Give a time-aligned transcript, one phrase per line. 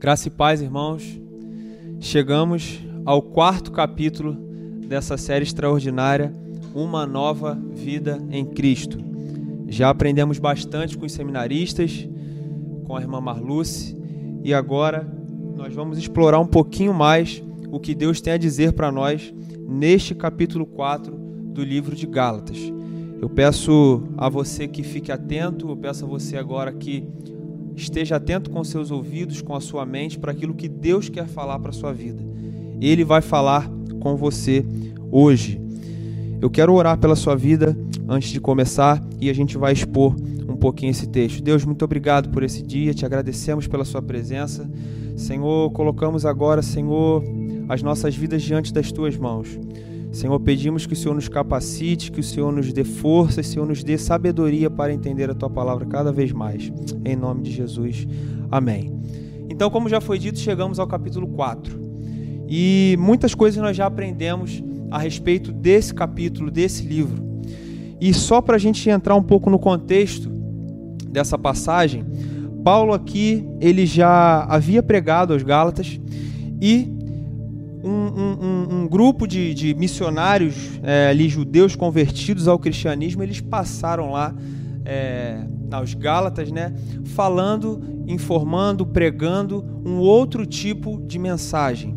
[0.00, 1.20] Graça e paz, irmãos.
[2.00, 4.32] Chegamos ao quarto capítulo
[4.88, 6.32] dessa série extraordinária,
[6.74, 8.98] Uma Nova Vida em Cristo.
[9.68, 12.08] Já aprendemos bastante com os seminaristas,
[12.86, 13.94] com a irmã Marluce,
[14.42, 15.06] e agora
[15.54, 19.34] nós vamos explorar um pouquinho mais o que Deus tem a dizer para nós
[19.68, 22.56] neste capítulo 4 do livro de Gálatas.
[23.20, 27.06] Eu peço a você que fique atento, eu peço a você agora que
[27.80, 31.58] esteja atento com seus ouvidos, com a sua mente para aquilo que Deus quer falar
[31.58, 32.22] para a sua vida.
[32.80, 33.70] Ele vai falar
[34.00, 34.64] com você
[35.10, 35.60] hoje.
[36.40, 37.76] Eu quero orar pela sua vida
[38.08, 40.14] antes de começar e a gente vai expor
[40.48, 41.42] um pouquinho esse texto.
[41.42, 44.68] Deus, muito obrigado por esse dia, te agradecemos pela sua presença.
[45.16, 47.22] Senhor, colocamos agora, Senhor,
[47.68, 49.48] as nossas vidas diante das tuas mãos.
[50.12, 53.50] Senhor, pedimos que o Senhor nos capacite, que o Senhor nos dê força, que o
[53.50, 56.72] Senhor nos dê sabedoria para entender a tua palavra cada vez mais.
[57.04, 58.06] Em nome de Jesus.
[58.50, 58.92] Amém.
[59.48, 61.78] Então, como já foi dito, chegamos ao capítulo 4.
[62.48, 67.22] E muitas coisas nós já aprendemos a respeito desse capítulo, desse livro.
[68.00, 70.28] E só para a gente entrar um pouco no contexto
[71.08, 72.04] dessa passagem,
[72.64, 76.00] Paulo aqui ele já havia pregado aos Gálatas
[76.60, 76.88] e
[77.84, 78.29] um, um,
[78.90, 84.34] grupo de, de missionários é, ali, judeus convertidos ao cristianismo, eles passaram lá
[84.84, 86.74] é, aos Gálatas, né,
[87.04, 91.94] falando, informando, pregando um outro tipo de mensagem.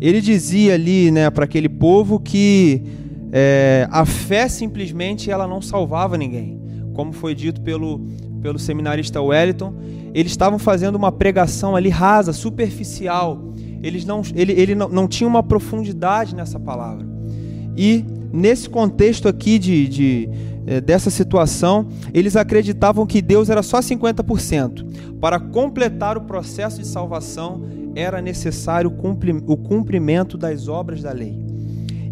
[0.00, 2.80] Ele dizia ali né, para aquele povo que
[3.32, 6.60] é, a fé simplesmente ela não salvava ninguém.
[6.94, 8.06] Como foi dito pelo,
[8.40, 9.74] pelo seminarista Wellington,
[10.14, 15.28] eles estavam fazendo uma pregação ali rasa, superficial, eles não, ele, ele não, não tinha
[15.28, 17.06] uma profundidade nessa palavra.
[17.76, 20.28] E nesse contexto aqui de, de,
[20.66, 25.18] eh, dessa situação, eles acreditavam que Deus era só 50%.
[25.20, 27.62] Para completar o processo de salvação,
[27.94, 28.92] era necessário
[29.46, 31.38] o cumprimento das obras da lei.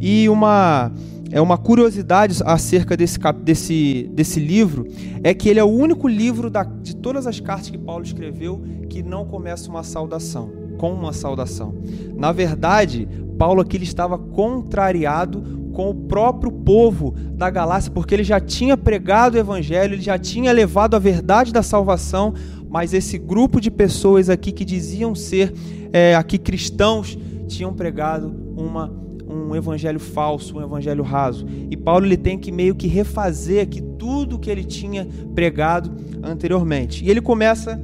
[0.01, 0.93] E uma,
[1.31, 4.87] é uma curiosidade acerca desse, desse, desse livro
[5.23, 8.63] é que ele é o único livro da, de todas as cartas que Paulo escreveu
[8.89, 11.75] que não começa uma saudação com uma saudação.
[12.17, 13.07] Na verdade,
[13.39, 18.77] Paulo aqui ele estava contrariado com o próprio povo da Galácia, porque ele já tinha
[18.77, 22.35] pregado o evangelho, ele já tinha levado a verdade da salvação,
[22.69, 25.53] mas esse grupo de pessoas aqui que diziam ser
[25.93, 31.47] é, aqui cristãos tinham pregado uma um evangelho falso, um evangelho raso.
[31.71, 37.05] E Paulo ele tem que meio que refazer aqui tudo que ele tinha pregado anteriormente.
[37.05, 37.81] E ele começa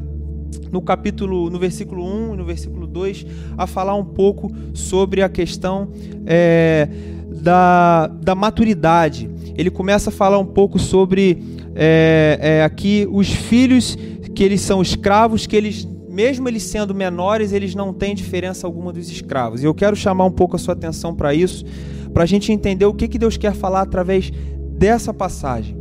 [0.75, 3.25] no capítulo, no versículo 1 e no versículo 2,
[3.57, 5.89] a falar um pouco sobre a questão
[6.27, 6.89] é,
[7.29, 9.31] da, da maturidade.
[9.57, 11.41] Ele começa a falar um pouco sobre
[11.77, 13.97] é, é, aqui os filhos
[14.35, 18.93] que eles são escravos, que eles, mesmo eles sendo menores, eles não têm diferença alguma
[18.93, 19.63] dos escravos.
[19.63, 21.65] E eu quero chamar um pouco a sua atenção para isso,
[22.13, 24.33] para a gente entender o que, que Deus quer falar através
[24.77, 25.77] dessa passagem.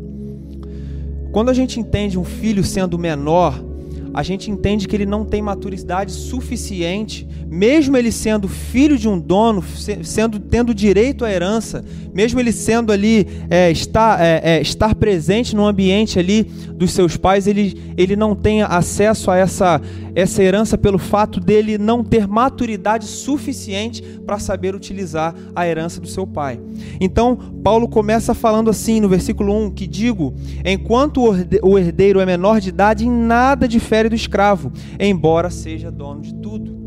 [1.32, 3.73] Quando a gente entende um filho sendo menor,
[4.14, 9.20] a gente entende que ele não tem maturidade suficiente, mesmo ele sendo filho de um
[9.20, 9.64] dono,
[10.04, 15.56] sendo tendo direito à herança, mesmo ele sendo ali é, estar, é, é, estar presente
[15.56, 19.82] no ambiente ali dos seus pais, ele, ele não tem acesso a essa,
[20.16, 26.08] essa herança pelo fato dele não ter maturidade suficiente para saber utilizar a herança do
[26.08, 26.60] seu pai.
[27.00, 30.34] Então, Paulo começa falando assim no versículo 1: que digo,
[30.66, 31.24] enquanto
[31.62, 36.34] o herdeiro é menor de idade, em nada difere do escravo, embora seja dono de
[36.36, 36.84] tudo.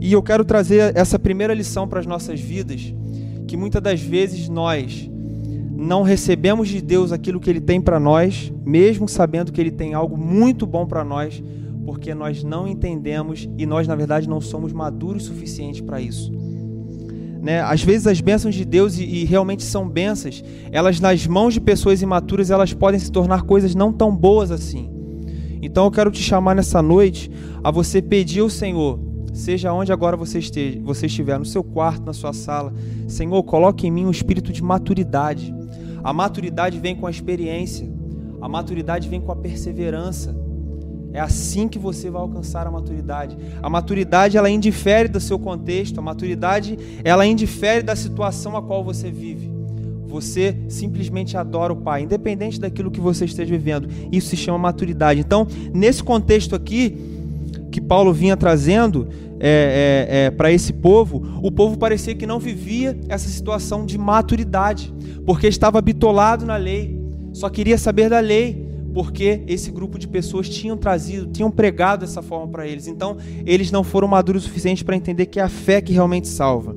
[0.00, 2.94] E eu quero trazer essa primeira lição para as nossas vidas,
[3.46, 5.10] que muitas das vezes nós
[5.76, 9.94] não recebemos de Deus aquilo que Ele tem para nós, mesmo sabendo que Ele tem
[9.94, 11.42] algo muito bom para nós,
[11.84, 16.32] porque nós não entendemos e nós, na verdade, não somos maduros o suficiente para isso.
[17.40, 17.60] Né?
[17.60, 20.42] Às vezes as bênçãos de Deus, e, e, realmente são bênçãos,
[20.72, 24.95] elas nas mãos de pessoas imaturas, elas podem se tornar coisas não tão boas assim.
[25.62, 27.30] Então eu quero te chamar nessa noite
[27.62, 29.00] a você pedir ao Senhor,
[29.32, 32.72] seja onde agora você, esteja, você estiver, no seu quarto, na sua sala,
[33.06, 35.54] Senhor, coloque em mim um espírito de maturidade.
[36.02, 37.88] A maturidade vem com a experiência,
[38.40, 40.36] a maturidade vem com a perseverança.
[41.12, 43.38] É assim que você vai alcançar a maturidade.
[43.62, 48.84] A maturidade ela indifere do seu contexto, a maturidade ela indifere da situação a qual
[48.84, 49.55] você vive.
[50.20, 53.88] Você simplesmente adora o Pai, independente daquilo que você esteja vivendo.
[54.10, 55.20] Isso se chama maturidade.
[55.20, 56.96] Então, nesse contexto aqui
[57.70, 59.08] que Paulo vinha trazendo
[59.38, 63.98] é, é, é, para esse povo, o povo parecia que não vivia essa situação de
[63.98, 64.94] maturidade,
[65.26, 66.98] porque estava bitolado na lei,
[67.34, 68.64] só queria saber da lei
[68.94, 72.86] porque esse grupo de pessoas tinham trazido, tinham pregado dessa forma para eles.
[72.86, 76.28] Então, eles não foram maduros o suficiente para entender que é a fé que realmente
[76.28, 76.74] salva.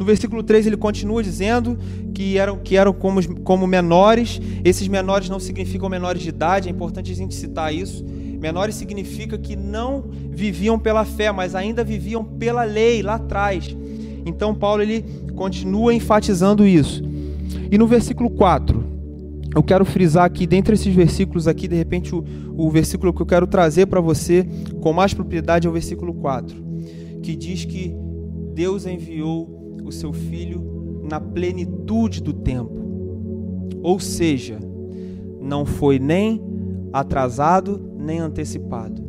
[0.00, 1.78] No versículo 3 ele continua dizendo
[2.14, 4.40] que eram, que eram como, como menores.
[4.64, 8.02] Esses menores não significam menores de idade, é importante a gente citar isso.
[8.40, 13.76] Menores significa que não viviam pela fé, mas ainda viviam pela lei lá atrás.
[14.24, 15.04] Então Paulo ele
[15.34, 17.04] continua enfatizando isso.
[17.70, 18.82] E no versículo 4,
[19.54, 22.24] eu quero frisar aqui, dentre esses versículos aqui, de repente o,
[22.56, 24.48] o versículo que eu quero trazer para você
[24.80, 26.56] com mais propriedade é o versículo 4,
[27.22, 27.94] que diz que
[28.54, 32.80] Deus enviou o seu filho na plenitude do tempo.
[33.82, 34.58] Ou seja,
[35.40, 36.42] não foi nem
[36.92, 39.02] atrasado nem antecipado.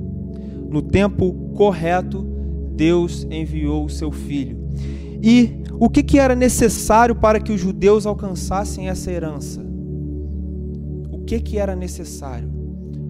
[0.70, 2.26] No tempo correto,
[2.76, 4.58] Deus enviou o seu filho.
[5.22, 9.62] E o que, que era necessário para que os judeus alcançassem essa herança?
[11.12, 12.50] O que, que era necessário?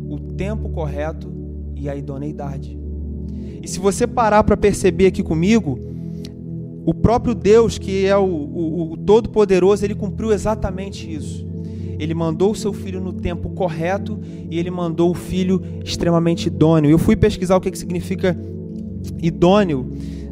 [0.10, 1.32] O tempo correto
[1.76, 2.80] e a idoneidade.
[3.62, 5.80] E se você parar para perceber aqui comigo,
[6.86, 11.46] o próprio Deus, que é o, o, o Todo-Poderoso, ele cumpriu exatamente isso.
[12.00, 14.20] Ele mandou o seu filho no tempo correto
[14.50, 16.90] e ele mandou o filho extremamente idôneo.
[16.90, 18.36] Eu fui pesquisar o que, que significa
[19.22, 19.88] idôneo,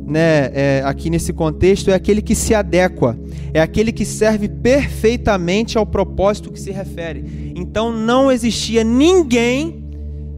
[0.08, 3.16] né, é, aqui nesse contexto, é aquele que se adequa,
[3.54, 7.54] é aquele que serve perfeitamente ao propósito que se refere.
[7.56, 9.84] Então não existia ninguém,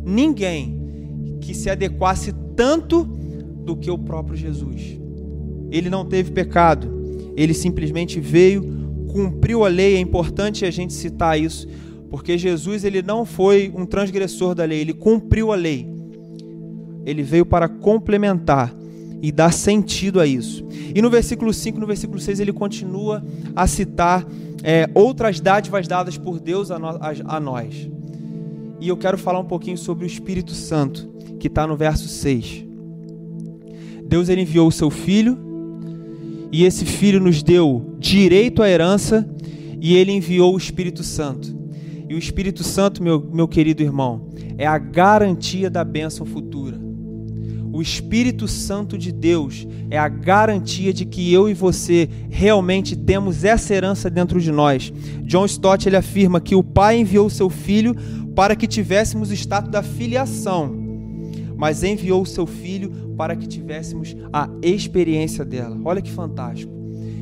[0.06, 0.78] ninguém
[1.40, 5.01] que se adequasse tanto do que o próprio Jesus.
[5.72, 6.88] Ele não teve pecado,
[7.36, 8.82] ele simplesmente veio
[9.12, 11.68] cumpriu a lei, é importante a gente citar isso,
[12.10, 15.88] porque Jesus ele não foi um transgressor da lei, ele cumpriu a lei.
[17.06, 18.74] Ele veio para complementar
[19.22, 20.66] e dar sentido a isso.
[20.96, 23.24] E no versículo 5, no versículo 6, ele continua
[23.56, 24.26] a citar
[24.64, 27.90] é, outras dádivas dadas por Deus a, no, a, a nós.
[28.80, 31.08] E eu quero falar um pouquinho sobre o Espírito Santo,
[31.40, 32.66] que está no verso 6.
[34.06, 35.51] Deus ele enviou o seu Filho
[36.52, 39.28] e esse filho nos deu direito à herança
[39.80, 41.56] e ele enviou o Espírito Santo.
[42.10, 44.28] E o Espírito Santo, meu, meu querido irmão,
[44.58, 46.80] é a garantia da bênção futura.
[47.74, 53.46] O Espírito Santo de Deus é a garantia de que eu e você realmente temos
[53.46, 54.92] essa herança dentro de nós.
[55.24, 57.96] John Stott ele afirma que o Pai enviou o seu Filho
[58.36, 60.81] para que tivéssemos o status da filiação,
[61.62, 65.78] mas enviou o seu Filho para que tivéssemos a experiência dela.
[65.86, 66.74] Olha que fantástico.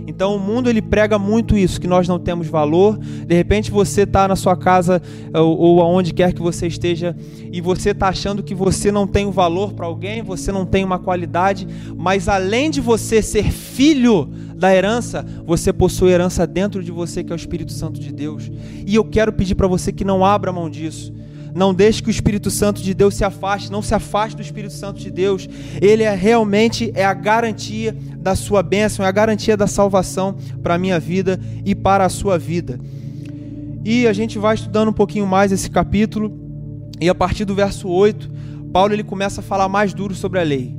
[0.07, 2.97] Então o mundo ele prega muito isso, que nós não temos valor.
[2.97, 5.01] De repente você está na sua casa
[5.33, 7.13] ou, ou aonde quer que você esteja
[7.51, 10.65] e você está achando que você não tem o um valor para alguém, você não
[10.65, 14.25] tem uma qualidade, mas além de você ser filho
[14.56, 18.50] da herança, você possui herança dentro de você que é o Espírito Santo de Deus.
[18.88, 21.19] E eu quero pedir para você que não abra mão disso.
[21.54, 24.74] Não deixe que o Espírito Santo de Deus se afaste, não se afaste do Espírito
[24.74, 25.48] Santo de Deus.
[25.81, 30.75] Ele é realmente é a garantia da sua bênção, é a garantia da salvação para
[30.75, 32.80] a minha vida e para a sua vida.
[33.84, 36.38] E a gente vai estudando um pouquinho mais esse capítulo,
[37.00, 38.30] e a partir do verso 8,
[38.74, 40.78] Paulo ele começa a falar mais duro sobre a lei.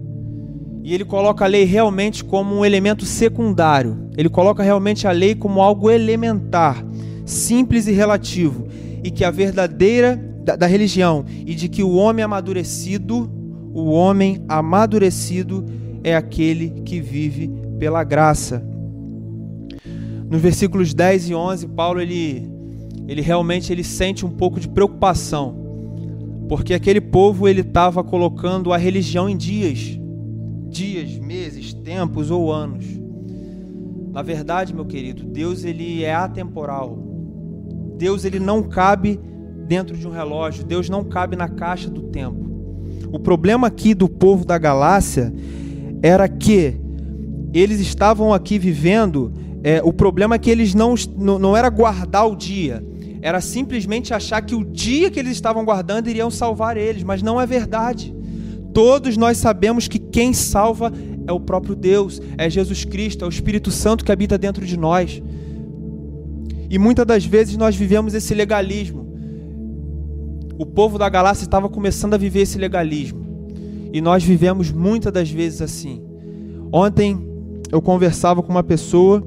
[0.82, 4.08] E ele coloca a lei realmente como um elemento secundário.
[4.16, 6.84] Ele coloca realmente a lei como algo elementar,
[7.24, 8.66] simples e relativo,
[9.02, 13.30] e que a verdadeira da, da religião e de que o homem amadurecido,
[13.72, 15.64] o homem amadurecido
[16.02, 18.64] é aquele que vive pela graça.
[20.28, 22.48] Nos versículos 10 e 11, Paulo ele,
[23.08, 25.56] ele realmente ele sente um pouco de preocupação,
[26.48, 29.98] porque aquele povo ele estava colocando a religião em dias,
[30.68, 32.84] dias, meses, tempos ou anos.
[34.12, 36.98] Na verdade, meu querido, Deus ele é atemporal.
[37.96, 39.20] Deus ele não cabe
[39.70, 42.50] dentro de um relógio, Deus não cabe na caixa do tempo.
[43.12, 45.32] O problema aqui do povo da Galácia
[46.02, 46.74] era que
[47.54, 49.32] eles estavam aqui vivendo.
[49.62, 52.84] É, o problema é que eles não, não era guardar o dia,
[53.22, 57.40] era simplesmente achar que o dia que eles estavam guardando iriam salvar eles, mas não
[57.40, 58.12] é verdade.
[58.74, 60.92] Todos nós sabemos que quem salva
[61.28, 64.76] é o próprio Deus, é Jesus Cristo, é o Espírito Santo que habita dentro de
[64.76, 65.22] nós.
[66.68, 69.09] E muitas das vezes nós vivemos esse legalismo
[70.60, 73.24] o povo da Galácia estava começando a viver esse legalismo.
[73.94, 76.02] E nós vivemos muitas das vezes assim.
[76.70, 77.18] Ontem
[77.72, 79.26] eu conversava com uma pessoa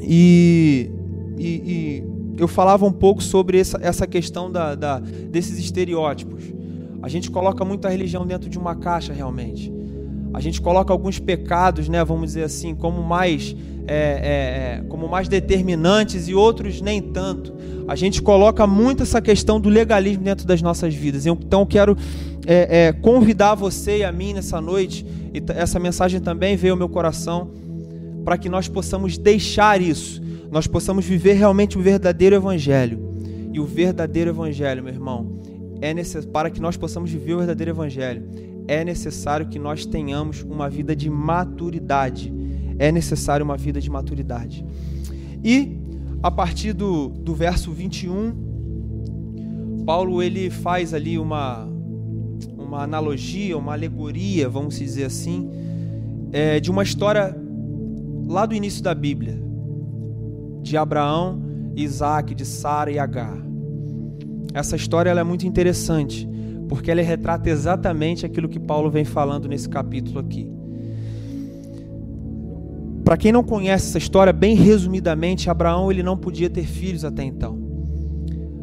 [0.00, 0.88] e,
[1.36, 2.04] e, e
[2.38, 6.44] eu falava um pouco sobre essa, essa questão da, da, desses estereótipos.
[7.02, 9.74] A gente coloca muita religião dentro de uma caixa realmente.
[10.32, 13.52] A gente coloca alguns pecados, né, vamos dizer assim, como mais
[13.86, 17.54] é, é, como mais determinantes e outros nem tanto.
[17.88, 21.24] A gente coloca muito essa questão do legalismo dentro das nonossas vidas.
[21.26, 21.96] Então eu quero
[22.46, 26.78] é, é, convidar você e a mim nessa noite, e essa mensagem também veio ao
[26.78, 27.50] meu coração,
[28.24, 33.06] para que nós possamos deixar isso, nós possamos viver realmente o verdadeiro Evangelho.
[33.52, 35.40] E o verdadeiro Evangelho, meu irmão,
[35.80, 35.94] é
[36.32, 38.24] para que nós possamos viver o verdadeiro Evangelho,
[38.66, 42.32] é necessário que nós tenhamos uma vida de maturidade.
[42.78, 44.64] É necessário uma vida de maturidade.
[45.42, 45.76] E
[46.22, 48.46] a partir do, do verso 21,
[49.86, 51.68] Paulo ele faz ali uma,
[52.58, 55.48] uma analogia, uma alegoria, vamos dizer assim,
[56.32, 57.36] é, de uma história
[58.26, 59.40] lá do início da Bíblia,
[60.62, 61.40] de Abraão,
[61.76, 63.38] Isaac, de Sara e Agar.
[64.52, 66.28] Essa história é muito interessante,
[66.68, 70.55] porque ela retrata exatamente aquilo que Paulo vem falando nesse capítulo aqui.
[73.06, 77.22] Para quem não conhece essa história, bem resumidamente, Abraão ele não podia ter filhos até
[77.22, 77.56] então.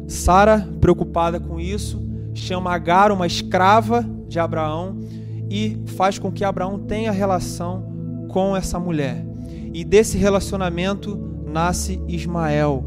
[0.06, 5.00] Sara, preocupada com isso, chama Agar, uma escrava de Abraão,
[5.48, 9.24] e faz com que Abraão tenha relação com essa mulher.
[9.72, 12.84] E desse relacionamento nasce Ismael.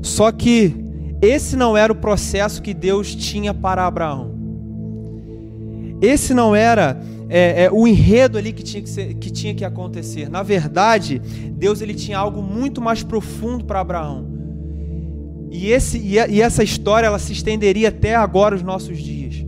[0.00, 0.74] Só que
[1.20, 4.32] esse não era o processo que Deus tinha para Abraão.
[6.00, 6.98] Esse não era
[7.34, 10.28] é, é, o enredo ali que tinha que, ser, que tinha que acontecer.
[10.28, 14.26] Na verdade, Deus ele tinha algo muito mais profundo para Abraão.
[15.50, 19.46] E, esse, e, e, essa história ela se estenderia até agora os nossos dias.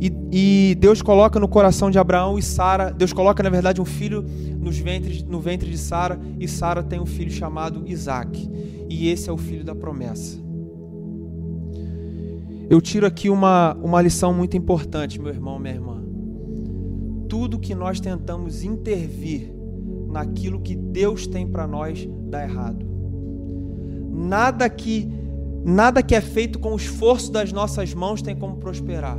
[0.00, 3.84] E, e Deus coloca no coração de Abraão e Sara, Deus coloca na verdade um
[3.84, 4.24] filho
[4.58, 8.48] nos ventres, no ventre de Sara e Sara tem um filho chamado Isaac.
[8.88, 10.38] E esse é o filho da promessa.
[12.70, 16.07] Eu tiro aqui uma, uma lição muito importante, meu irmão, minha irmã
[17.28, 19.52] tudo que nós tentamos intervir
[20.10, 22.84] naquilo que Deus tem para nós dá errado.
[24.10, 25.08] Nada que
[25.64, 29.18] nada que é feito com o esforço das nossas mãos tem como prosperar.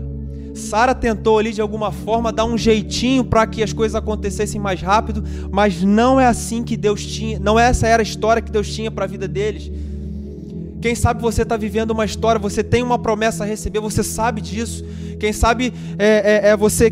[0.56, 4.82] Sara tentou ali de alguma forma dar um jeitinho para que as coisas acontecessem mais
[4.82, 8.74] rápido, mas não é assim que Deus tinha, não essa era a história que Deus
[8.74, 9.72] tinha para a vida deles.
[10.82, 14.42] Quem sabe você está vivendo uma história, você tem uma promessa a receber, você sabe
[14.42, 14.86] disso.
[15.20, 16.90] Quem sabe é, é, é você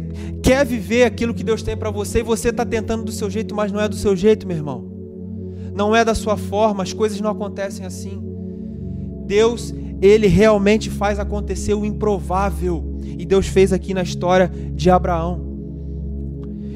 [0.48, 3.54] quer viver aquilo que Deus tem para você e você está tentando do seu jeito,
[3.54, 4.90] mas não é do seu jeito, meu irmão.
[5.76, 8.24] Não é da sua forma, as coisas não acontecem assim.
[9.26, 12.98] Deus, ele realmente faz acontecer o improvável.
[13.04, 15.46] E Deus fez aqui na história de Abraão.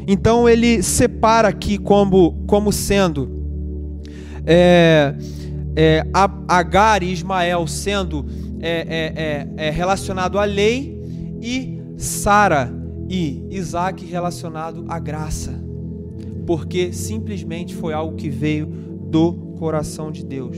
[0.06, 3.32] Então ele separa aqui como, como sendo.
[4.46, 5.16] É,
[5.78, 6.06] é,
[6.46, 8.26] Agar e Ismael sendo
[8.60, 11.00] é, é, é, é relacionado à lei
[11.42, 12.81] e Sara
[13.12, 15.52] e Isaac relacionado à graça,
[16.48, 20.58] porque simplesmente foi algo que veio do coração de Deus.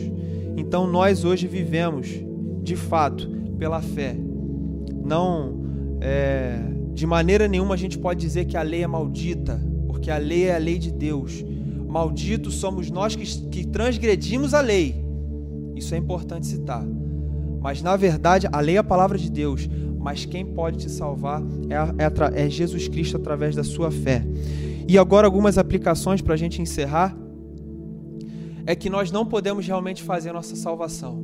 [0.55, 2.07] Então nós hoje vivemos,
[2.61, 4.15] de fato, pela fé.
[5.03, 5.63] Não,
[5.99, 6.59] é,
[6.93, 10.43] de maneira nenhuma a gente pode dizer que a lei é maldita, porque a lei
[10.43, 11.43] é a lei de Deus.
[11.87, 15.03] Malditos somos nós que, que transgredimos a lei.
[15.75, 16.85] Isso é importante citar.
[17.59, 19.67] Mas na verdade, a lei é a palavra de Deus.
[20.03, 24.21] Mas quem pode te salvar é, é, é Jesus Cristo através da sua fé.
[24.85, 27.17] E agora, algumas aplicações para a gente encerrar.
[28.65, 31.23] É que nós não podemos realmente fazer a nossa salvação.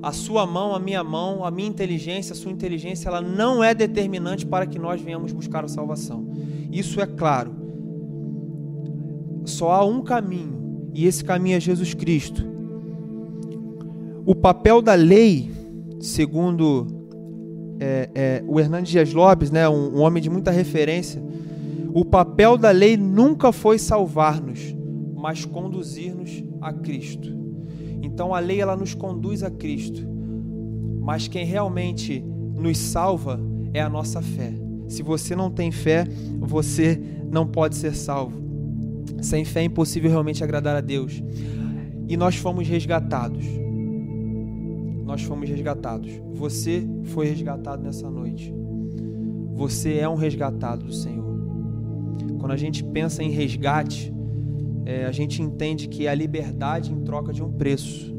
[0.00, 3.74] A sua mão, a minha mão, a minha inteligência, a sua inteligência, ela não é
[3.74, 6.24] determinante para que nós venhamos buscar a salvação.
[6.70, 7.54] Isso é claro.
[9.44, 12.44] Só há um caminho, e esse caminho é Jesus Cristo.
[14.24, 15.50] O papel da lei,
[16.00, 17.01] segundo
[17.80, 21.22] é, é, o Hernandes Dias Lopes, né, um, um homem de muita referência,
[21.94, 24.74] o papel da lei nunca foi salvar-nos,
[25.14, 27.28] mas conduzir-nos a Cristo.
[28.02, 30.06] Então a lei ela nos conduz a Cristo,
[31.00, 32.24] mas quem realmente
[32.54, 33.40] nos salva
[33.74, 34.52] é a nossa fé.
[34.88, 36.06] Se você não tem fé,
[36.38, 37.00] você
[37.30, 38.40] não pode ser salvo.
[39.20, 41.22] Sem fé é impossível realmente agradar a Deus.
[42.08, 43.44] E nós fomos resgatados
[45.12, 46.10] nós fomos resgatados.
[46.32, 48.52] Você foi resgatado nessa noite.
[49.52, 51.36] Você é um resgatado do Senhor.
[52.38, 54.10] Quando a gente pensa em resgate,
[54.86, 58.10] é, a gente entende que é a liberdade em troca de um preço.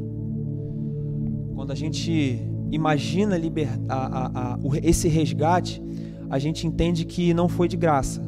[1.55, 2.39] Quando a gente
[2.71, 3.69] imagina liber...
[3.89, 5.81] a, a, a, esse resgate,
[6.29, 8.21] a gente entende que não foi de graça.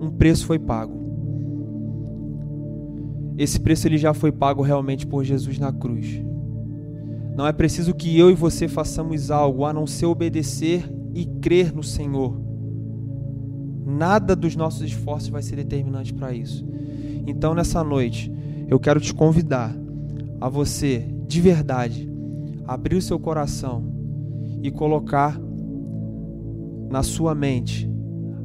[0.00, 0.94] Um preço foi pago.
[3.36, 6.29] Esse preço ele já foi pago realmente por Jesus na cruz.
[7.40, 11.74] Não é preciso que eu e você façamos algo a não ser obedecer e crer
[11.74, 12.38] no Senhor.
[13.86, 16.68] Nada dos nossos esforços vai ser determinante para isso.
[17.26, 18.30] Então, nessa noite,
[18.68, 19.74] eu quero te convidar
[20.38, 22.12] a você, de verdade,
[22.66, 23.90] abrir o seu coração
[24.62, 25.40] e colocar
[26.90, 27.90] na sua mente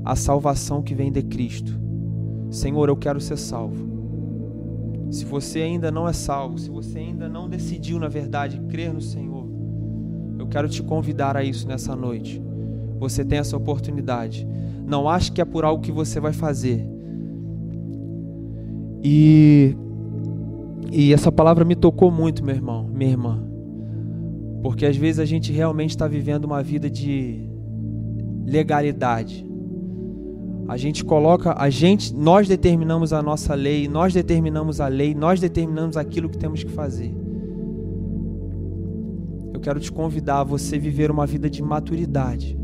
[0.06, 1.78] a salvação que vem de Cristo.
[2.50, 3.95] Senhor, eu quero ser salvo.
[5.16, 9.00] Se você ainda não é salvo, se você ainda não decidiu, na verdade, crer no
[9.00, 9.48] Senhor,
[10.38, 12.44] eu quero te convidar a isso nessa noite.
[13.00, 14.46] Você tem essa oportunidade.
[14.86, 16.86] Não ache que é por algo que você vai fazer.
[19.02, 19.74] E
[20.92, 23.42] e essa palavra me tocou muito, meu irmão, minha irmã.
[24.62, 27.40] Porque às vezes a gente realmente está vivendo uma vida de
[28.46, 29.48] legalidade.
[30.68, 35.40] A gente coloca, a gente, nós determinamos a nossa lei, nós determinamos a lei, nós
[35.40, 37.14] determinamos aquilo que temos que fazer.
[39.54, 42.58] Eu quero te convidar a você viver uma vida de maturidade.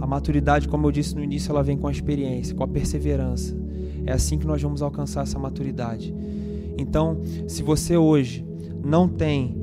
[0.00, 3.56] A maturidade, como eu disse no início, ela vem com a experiência, com a perseverança.
[4.04, 6.12] É assim que nós vamos alcançar essa maturidade.
[6.76, 8.44] Então, se você hoje
[8.84, 9.56] não tem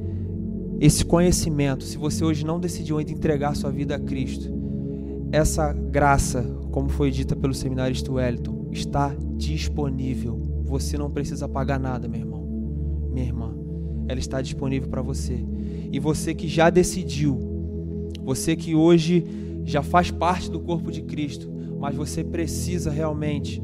[0.80, 4.62] esse conhecimento, se você hoje não decidiu ainda entregar sua vida a Cristo,
[5.34, 10.40] essa graça, como foi dita pelo seminarista Wellington, está disponível.
[10.63, 12.48] Você não precisa pagar nada, meu irmão,
[13.12, 13.52] minha irmã.
[14.08, 15.44] Ela está disponível para você.
[15.92, 17.40] E você que já decidiu,
[18.24, 19.25] você que hoje
[19.66, 23.60] já faz parte do corpo de Cristo, mas você precisa realmente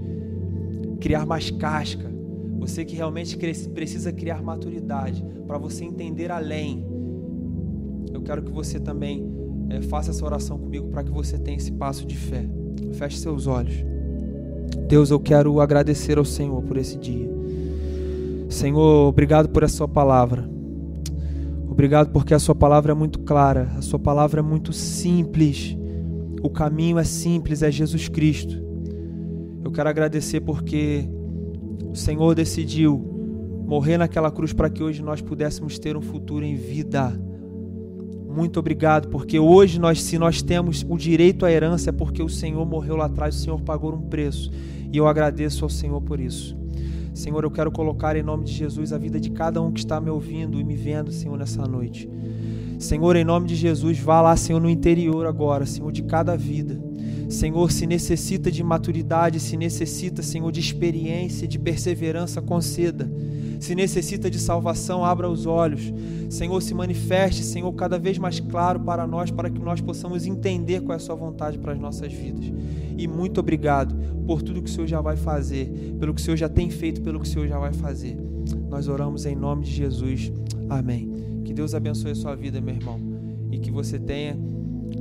[1.00, 2.12] criar mais casca,
[2.58, 3.38] você que realmente
[3.76, 6.84] precisa criar maturidade para você entender além.
[8.12, 9.39] Eu quero que você também
[9.70, 12.46] é, faça essa oração comigo para que você tenha esse passo de fé.
[12.94, 13.76] Feche seus olhos.
[14.88, 17.30] Deus, eu quero agradecer ao Senhor por esse dia.
[18.50, 20.50] Senhor, obrigado por essa sua palavra.
[21.68, 25.78] Obrigado porque a sua palavra é muito clara, a sua palavra é muito simples.
[26.42, 28.58] O caminho é simples, é Jesus Cristo.
[29.64, 31.08] Eu quero agradecer porque
[31.92, 32.98] o Senhor decidiu
[33.68, 37.14] morrer naquela cruz para que hoje nós pudéssemos ter um futuro em vida.
[38.40, 42.30] Muito obrigado, porque hoje nós, se nós temos o direito à herança, é porque o
[42.30, 44.50] Senhor morreu lá atrás, o Senhor pagou um preço.
[44.94, 46.58] E eu agradeço ao Senhor por isso.
[47.14, 50.00] Senhor, eu quero colocar em nome de Jesus a vida de cada um que está
[50.00, 52.10] me ouvindo e me vendo, Senhor, nessa noite.
[52.80, 56.82] Senhor, em nome de Jesus, vá lá, Senhor, no interior agora, Senhor, de cada vida.
[57.28, 63.12] Senhor, se necessita de maturidade, se necessita, Senhor, de experiência, de perseverança, conceda.
[63.60, 65.94] Se necessita de salvação, abra os olhos.
[66.30, 70.82] Senhor, se manifeste, Senhor, cada vez mais claro para nós, para que nós possamos entender
[70.82, 72.46] qual é a Sua vontade para as nossas vidas.
[72.98, 73.96] E muito obrigado
[74.26, 77.02] por tudo que o Senhor já vai fazer, pelo que o Senhor já tem feito,
[77.02, 78.18] pelo que o Senhor já vai fazer.
[78.70, 80.32] Nós oramos em nome de Jesus.
[80.70, 81.42] Amém.
[81.44, 83.00] Que Deus abençoe a sua vida, meu irmão,
[83.52, 84.38] e que você tenha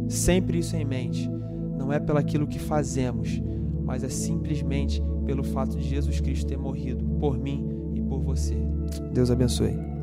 [0.09, 1.31] sempre isso em mente
[1.79, 3.41] não é pelaquilo que fazemos,
[3.85, 7.68] mas é simplesmente pelo fato de Jesus Cristo ter morrido por mim
[8.21, 8.57] por você.
[9.13, 9.98] Deus abençoe.